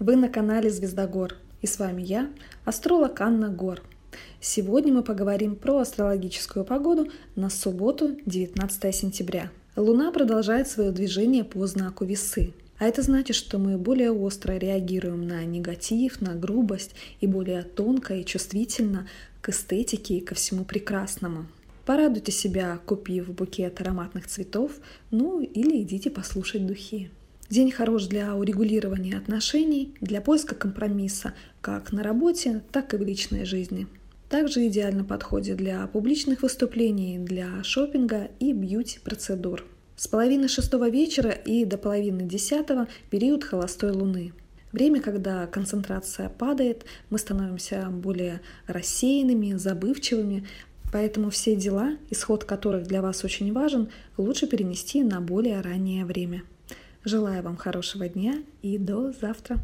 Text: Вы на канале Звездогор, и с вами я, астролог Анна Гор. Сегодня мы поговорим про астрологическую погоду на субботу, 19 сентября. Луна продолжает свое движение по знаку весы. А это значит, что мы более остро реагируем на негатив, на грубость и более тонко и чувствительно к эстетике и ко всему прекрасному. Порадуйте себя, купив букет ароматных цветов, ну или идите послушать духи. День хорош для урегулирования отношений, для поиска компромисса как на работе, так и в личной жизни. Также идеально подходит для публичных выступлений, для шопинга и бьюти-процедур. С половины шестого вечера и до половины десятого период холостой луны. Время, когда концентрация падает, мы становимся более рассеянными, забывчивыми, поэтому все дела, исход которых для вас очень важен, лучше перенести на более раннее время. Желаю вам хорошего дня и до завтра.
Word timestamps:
Вы 0.00 0.16
на 0.16 0.30
канале 0.30 0.70
Звездогор, 0.70 1.36
и 1.60 1.66
с 1.66 1.78
вами 1.78 2.00
я, 2.00 2.30
астролог 2.64 3.20
Анна 3.20 3.50
Гор. 3.50 3.82
Сегодня 4.40 4.94
мы 4.94 5.02
поговорим 5.02 5.56
про 5.56 5.76
астрологическую 5.76 6.64
погоду 6.64 7.08
на 7.36 7.50
субботу, 7.50 8.16
19 8.24 8.94
сентября. 8.94 9.50
Луна 9.76 10.10
продолжает 10.10 10.68
свое 10.68 10.90
движение 10.90 11.44
по 11.44 11.66
знаку 11.66 12.06
весы. 12.06 12.54
А 12.78 12.86
это 12.86 13.02
значит, 13.02 13.36
что 13.36 13.58
мы 13.58 13.76
более 13.76 14.10
остро 14.10 14.52
реагируем 14.54 15.28
на 15.28 15.44
негатив, 15.44 16.22
на 16.22 16.34
грубость 16.34 16.94
и 17.20 17.26
более 17.26 17.62
тонко 17.62 18.14
и 18.14 18.24
чувствительно 18.24 19.06
к 19.42 19.50
эстетике 19.50 20.14
и 20.14 20.20
ко 20.22 20.34
всему 20.34 20.64
прекрасному. 20.64 21.44
Порадуйте 21.84 22.32
себя, 22.32 22.80
купив 22.86 23.28
букет 23.34 23.82
ароматных 23.82 24.28
цветов, 24.28 24.72
ну 25.10 25.42
или 25.42 25.82
идите 25.82 26.08
послушать 26.08 26.66
духи. 26.66 27.10
День 27.50 27.72
хорош 27.72 28.06
для 28.06 28.36
урегулирования 28.36 29.18
отношений, 29.18 29.92
для 30.00 30.20
поиска 30.20 30.54
компромисса 30.54 31.34
как 31.60 31.90
на 31.90 32.04
работе, 32.04 32.62
так 32.70 32.94
и 32.94 32.96
в 32.96 33.02
личной 33.02 33.44
жизни. 33.44 33.88
Также 34.28 34.68
идеально 34.68 35.02
подходит 35.02 35.56
для 35.56 35.84
публичных 35.88 36.42
выступлений, 36.42 37.18
для 37.18 37.64
шопинга 37.64 38.30
и 38.38 38.52
бьюти-процедур. 38.52 39.64
С 39.96 40.06
половины 40.06 40.46
шестого 40.46 40.88
вечера 40.88 41.30
и 41.30 41.64
до 41.64 41.76
половины 41.76 42.22
десятого 42.22 42.86
период 43.10 43.42
холостой 43.42 43.90
луны. 43.90 44.32
Время, 44.70 45.00
когда 45.00 45.48
концентрация 45.48 46.28
падает, 46.28 46.84
мы 47.10 47.18
становимся 47.18 47.88
более 47.90 48.42
рассеянными, 48.68 49.56
забывчивыми, 49.56 50.46
поэтому 50.92 51.30
все 51.30 51.56
дела, 51.56 51.96
исход 52.10 52.44
которых 52.44 52.86
для 52.86 53.02
вас 53.02 53.24
очень 53.24 53.52
важен, 53.52 53.88
лучше 54.16 54.46
перенести 54.46 55.02
на 55.02 55.20
более 55.20 55.60
раннее 55.60 56.04
время. 56.04 56.44
Желаю 57.04 57.42
вам 57.42 57.56
хорошего 57.56 58.08
дня 58.08 58.42
и 58.60 58.76
до 58.76 59.12
завтра. 59.12 59.58